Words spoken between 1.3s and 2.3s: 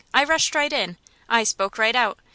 spoke right out.